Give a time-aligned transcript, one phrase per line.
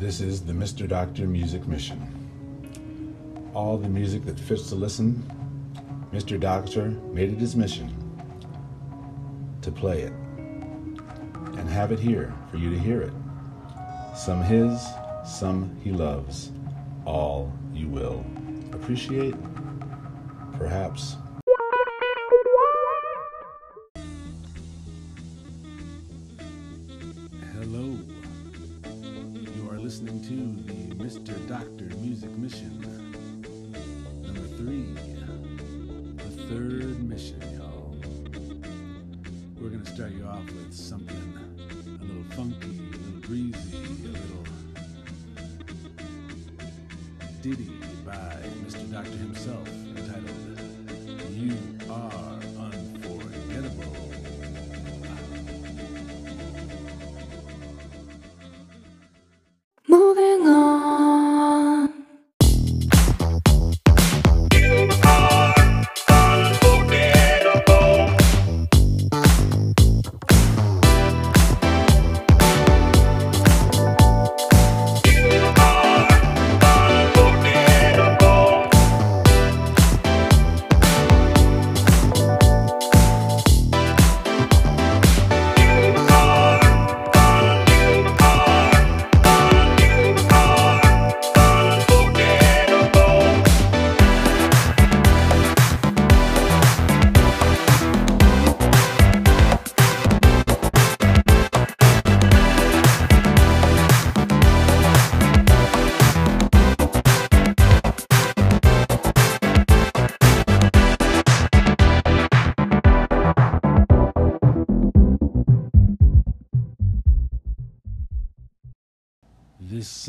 [0.00, 0.88] This is the Mr.
[0.88, 2.00] Doctor Music Mission.
[3.52, 5.22] All the music that fits to listen,
[6.10, 6.40] Mr.
[6.40, 7.94] Doctor made it his mission
[9.60, 10.12] to play it
[11.58, 13.12] and have it here for you to hear it.
[14.16, 14.82] Some his,
[15.22, 16.50] some he loves,
[17.04, 18.24] all you will
[18.72, 19.34] appreciate,
[20.54, 21.16] perhaps.
[30.10, 31.48] Listening to the Mr.
[31.48, 32.80] Doctor Music Mission.
[34.22, 34.94] Number three.
[36.16, 37.96] The third mission, y'all.
[39.60, 41.38] We're to start you off with something
[41.86, 44.44] a little funky, a little breezy, a little
[47.42, 47.70] ditty
[48.04, 48.90] by Mr.
[48.90, 49.68] Doctor himself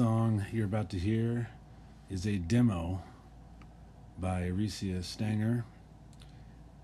[0.01, 1.47] song you're about to hear
[2.09, 3.03] is a demo
[4.17, 5.63] by Arecia Stenger.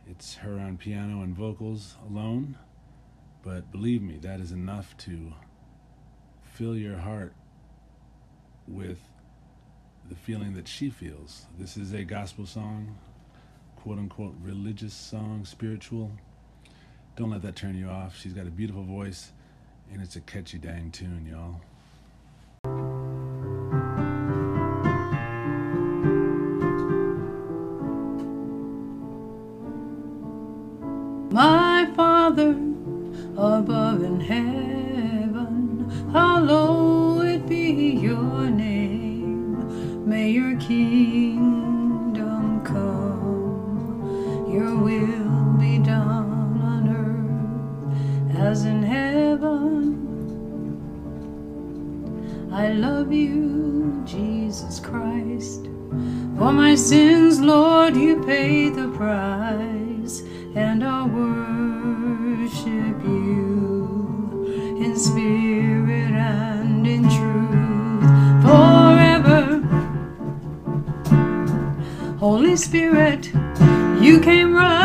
[0.07, 2.59] It's her on piano and vocals alone,
[3.43, 5.33] but believe me, that is enough to
[6.43, 7.33] fill your heart
[8.67, 8.99] with
[10.07, 11.47] the feeling that she feels.
[11.57, 12.99] This is a gospel song,
[13.77, 16.11] quote unquote religious song, spiritual.
[17.15, 18.15] Don't let that turn you off.
[18.15, 19.31] She's got a beautiful voice,
[19.91, 21.61] and it's a catchy dang tune, y'all.
[55.17, 55.65] Christ.
[56.37, 60.21] For my sins, Lord, you paid the price,
[60.55, 62.67] and I'll worship
[63.03, 64.45] you
[64.79, 69.61] in spirit and in truth forever.
[72.19, 73.31] Holy Spirit,
[73.99, 74.76] you came right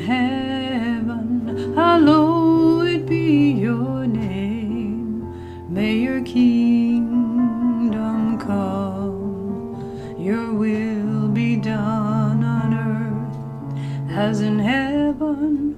[0.00, 5.24] heaven, hallowed be your name.
[5.68, 15.76] May your kingdom come, your will be done on earth as in heaven.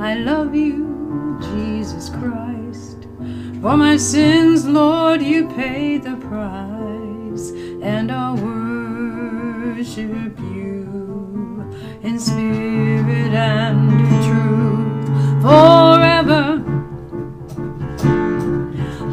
[0.00, 3.08] I love you, Jesus Christ.
[3.60, 6.16] For my sins, Lord, you paid the
[12.18, 13.90] spirit and
[14.26, 16.62] truth forever.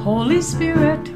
[0.04, 1.08] Holy Spirit,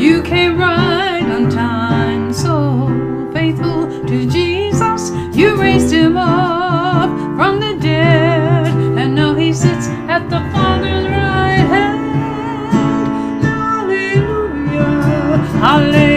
[0.00, 2.86] you came right on time, so
[3.32, 10.28] faithful to Jesus, you raised him up from the dead, and now he sits at
[10.30, 12.00] the Father's right hand.
[13.42, 16.15] Hallelujah, hallelujah.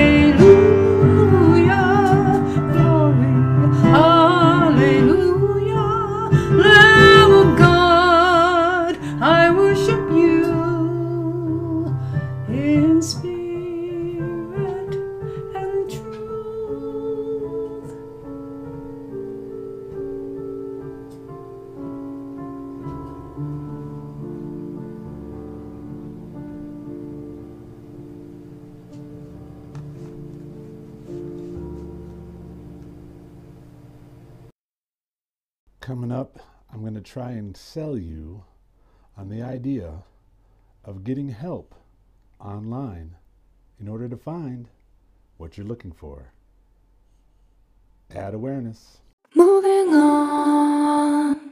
[37.10, 38.44] Try and sell you
[39.18, 40.04] on the idea
[40.86, 41.74] of getting help
[42.40, 43.16] online
[43.80, 44.70] in order to find
[45.38, 46.32] what you're looking for.
[48.14, 49.00] Add awareness.
[49.34, 51.52] Moving on.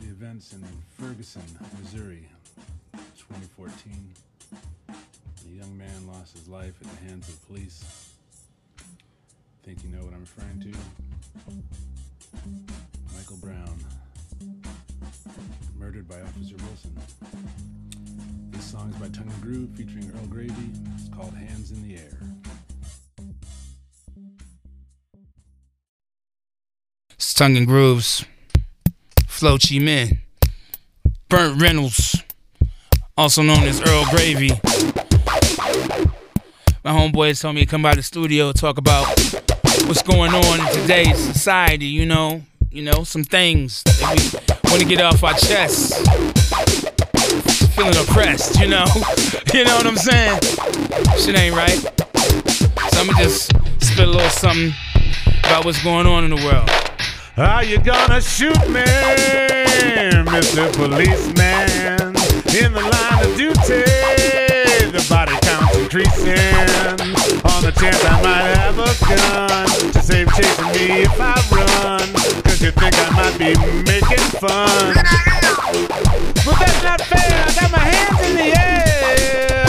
[0.00, 0.64] The events in
[0.98, 1.42] Ferguson,
[1.78, 2.26] Missouri,
[3.18, 4.14] 2014.
[4.88, 7.84] A young man lost his life at the hands of police.
[9.62, 10.72] Think you know what I'm referring to?
[13.14, 13.78] Michael Brown,
[15.78, 16.96] murdered by Officer Wilson.
[18.50, 20.70] This song is by Tongue and Groove featuring URL Gravy.
[20.96, 22.18] It's called Hands in the Air.
[27.10, 28.24] It's Tongue and Grooves,
[29.26, 30.18] Flo Chi Min,
[31.28, 32.22] Burnt Reynolds,
[33.16, 34.50] also known as URL Gravy.
[36.84, 39.06] My homeboys told me to come by the studio talk about
[39.86, 42.42] what's going on in today's society, you know,
[42.76, 45.96] you know, some things that we want to get off our chests.
[47.74, 48.84] Feeling oppressed, you know,
[49.54, 50.38] you know what I'm saying?
[51.16, 51.78] Shit ain't right.
[52.92, 53.50] So I'ma just
[53.82, 54.74] spit a little something
[55.38, 56.68] about what's going on in the world.
[57.38, 58.84] Are you gonna shoot me,
[60.28, 60.70] Mr.
[60.76, 62.12] Policeman?
[62.54, 63.84] In the line of duty,
[64.92, 66.36] the body count's increasing.
[67.54, 72.45] On the chance I might have a gun to save chasing me if I run.
[72.56, 74.94] Cause you think I might be making fun.
[76.42, 79.66] But that's not fair, I got my hands in the air.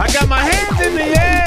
[0.00, 1.42] I got my hands in the air.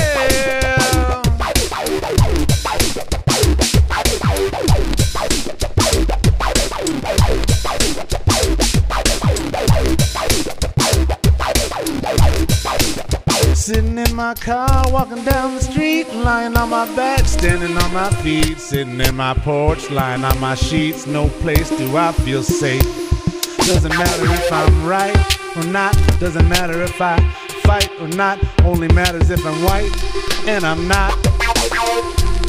[13.55, 15.78] Sitting in my car, walking down the street,
[16.13, 20.55] lying on my back, standing on my feet, sitting in my porch, lying on my
[20.55, 21.07] sheets.
[21.07, 22.83] No place do I feel safe.
[23.67, 25.15] Doesn't matter if I'm right
[25.57, 27.19] or not, doesn't matter if I
[27.63, 29.91] fight or not, only matters if I'm white
[30.47, 31.13] and I'm not.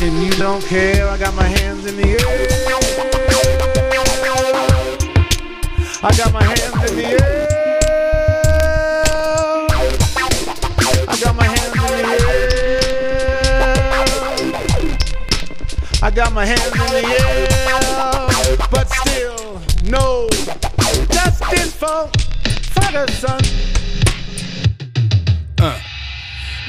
[0.03, 2.19] And you don't care, I got my hands in the air.
[6.03, 7.50] I got my hands in the air.
[16.11, 17.47] I got my hands in the air.
[18.69, 20.29] But still, no
[21.13, 22.11] justice for
[22.75, 24.00] Ferguson.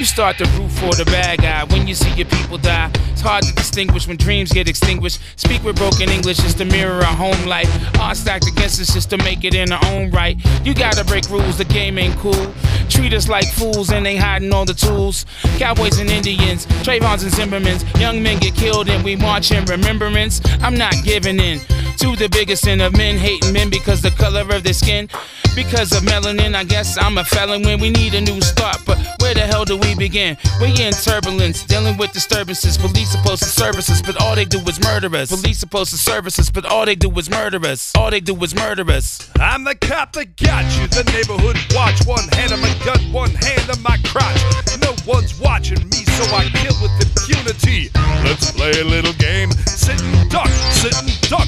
[0.02, 2.90] You start to root for the bad guy when you see your people die.
[3.12, 5.20] It's hard to distinguish when dreams get extinguished.
[5.36, 7.70] Speak with broken English just to mirror our home life.
[8.00, 10.44] Odds stacked against us just to make it in our own right.
[10.66, 12.52] You gotta break rules, the game ain't cool.
[12.90, 15.28] Treat us like fools and they hiding all the tools.
[15.60, 17.86] Cowboys and Indians, Trayvons and Zimmermans.
[18.00, 20.42] Young men get killed and we march in remembrance.
[20.64, 21.60] I'm not giving in
[22.02, 25.08] to the biggest sin of men hating men because the color of their skin.
[25.56, 28.78] Because of melanin, I guess I'm a felon when we need a new start.
[28.88, 30.38] But where the hell do we begin?
[30.60, 32.78] We in turbulence, dealing with disturbances.
[32.78, 35.30] Police supposed to service us, but all they do is murder us.
[35.30, 37.92] Police supposed to service us, but all they do is murder us.
[37.96, 39.30] All they do is murder us.
[39.40, 42.02] I'm the cop that got you, the neighborhood watch.
[42.08, 44.42] One hand on my gun, one hand on my crotch.
[44.82, 47.92] No one's watching me, so I kill with impunity.
[48.24, 49.52] Let's play a little game.
[49.68, 51.48] Sit and duck, sit and duck.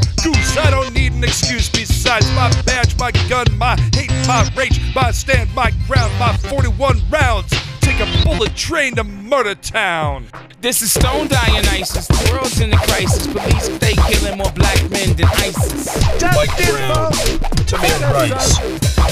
[0.00, 4.48] Cooked goose, I don't need an excuse besides my badge, my gun, my hate, my
[4.56, 7.52] rage, my stand, my ground, my 41 rounds.
[7.80, 10.26] Take a bullet train to Murder Town.
[10.60, 12.06] This is Stone Dionysus.
[12.06, 13.26] The world's in a crisis.
[13.26, 15.86] Police they killing more black men than ISIS.
[16.22, 17.12] Mike Brown,
[17.66, 18.60] Tamir Rice,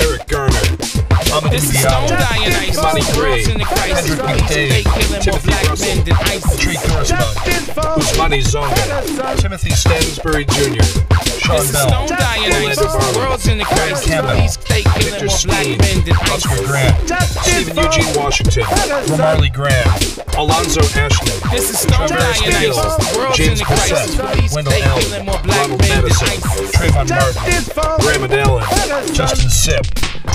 [0.00, 1.00] Eric Garner,
[1.30, 2.76] Amadou This is Stone Diallo, Dionysus.
[2.82, 4.08] Bonnie The world's in a Gray, crisis.
[4.10, 6.58] Hendrik Police they killing more Timothy black men than ISIS.
[6.58, 7.62] Tree Dorsman,
[7.94, 10.82] Ousmane Zongo, Timothy Stansbury Jr.,
[11.22, 12.78] Sean This is Stone Dionysus.
[12.92, 14.04] The world's in a crisis.
[14.06, 16.66] Campbell, Police they killing more black men than Oscar ISIS.
[16.68, 16.97] Grant,
[17.42, 18.62] Stephen Eugene Washington,
[19.11, 19.88] Ramarley Graham,
[20.37, 24.16] Alonzo Ashley, This is Stone Travis The world's in James a crisis.
[24.16, 26.70] Bissett, Police Wendell killing more black men than Madison, ISIS.
[26.76, 27.62] Trayvon Martin,
[28.04, 28.64] Graham Allen,
[29.14, 29.85] Justin Sipp,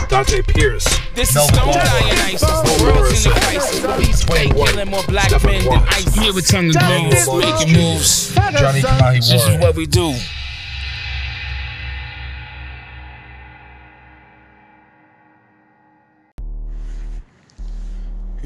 [0.10, 3.80] Dante Pierce, This is Stone Ball, The world's in a Morrison, crisis.
[3.86, 6.16] Police they killing more black men than Watts, ISIS.
[6.16, 8.34] Here with tongue and Daniel making moves.
[8.36, 10.16] Johnny Kamahi This is what we do.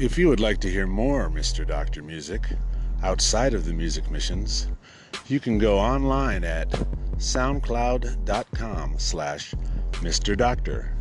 [0.00, 1.66] If you would like to hear more Mr.
[1.66, 2.46] Doctor music
[3.02, 4.66] outside of the music missions,
[5.26, 6.70] you can go online at
[7.18, 9.54] soundcloud.com slash
[10.00, 10.34] Mr.
[10.34, 10.96] Doctor.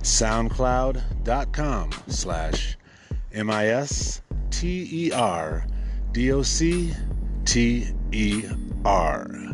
[0.00, 2.78] Soundcloud.com slash
[3.32, 4.22] M I S
[4.52, 5.66] T E R
[6.12, 6.94] D O C
[7.44, 8.44] T E
[8.84, 9.47] R.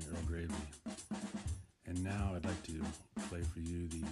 [0.00, 0.54] URL Gravy.
[1.86, 2.82] And now I'd like to
[3.28, 4.02] play for you the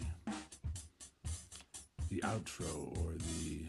[2.11, 3.69] the outro or the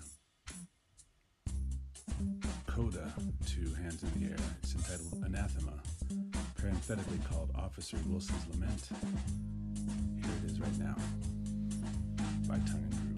[2.67, 3.13] coda
[3.47, 4.37] to Hands in the Air.
[4.63, 5.73] It's entitled Anathema,
[6.55, 8.89] parenthetically called Officer Wilson's Lament.
[10.23, 10.95] Here it is right now
[12.47, 13.08] by Tongue and Groove.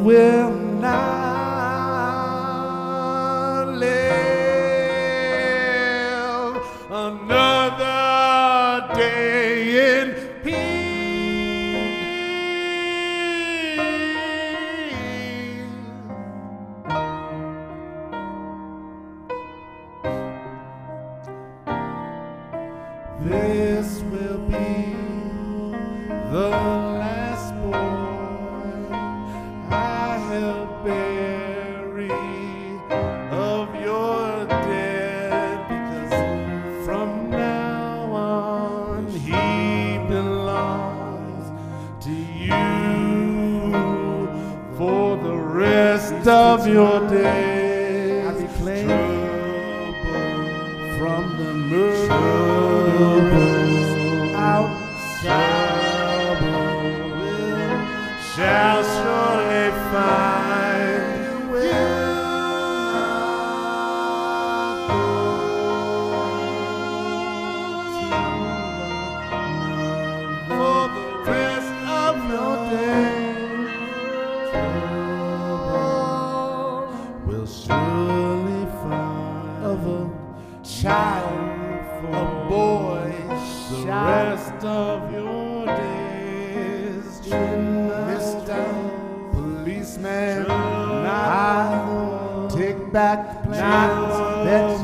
[0.00, 1.09] Will not
[46.60, 47.59] of your days.
[90.50, 94.80] Policeman, I take back plans that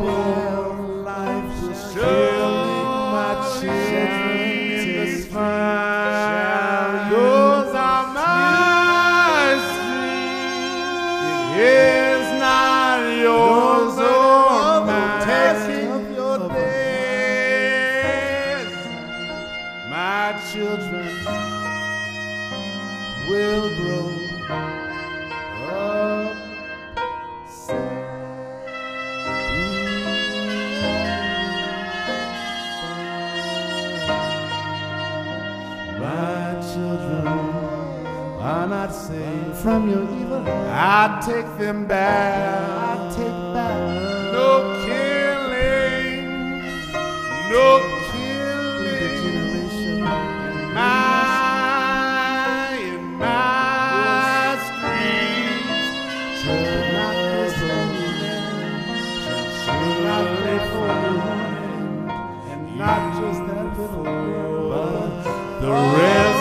[41.09, 42.35] I take them back.
[42.69, 43.79] I take back.
[44.33, 44.51] No
[44.85, 46.27] killing.
[47.49, 47.67] No
[48.11, 49.21] killing.
[50.75, 51.63] My,
[52.91, 55.87] in my streets.
[56.43, 57.55] Should not this
[59.63, 60.91] should not live for.
[62.51, 65.11] And not just that little girl, but
[65.61, 66.36] the rest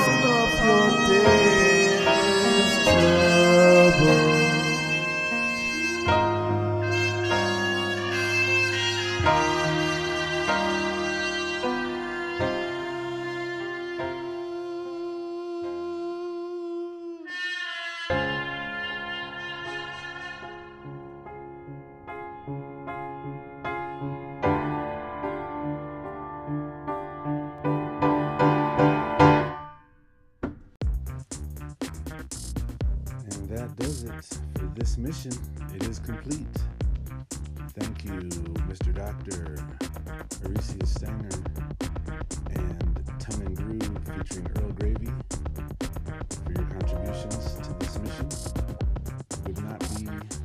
[34.75, 35.31] this mission.
[35.73, 36.47] It is complete.
[37.79, 38.19] Thank you,
[38.69, 38.93] Mr.
[38.93, 39.55] Doctor,
[40.43, 41.43] Arecia Stenger,
[42.51, 45.11] and Tongue and Groove featuring URL Gravy
[46.43, 48.29] for your contributions to this mission.
[49.45, 50.44] Would not be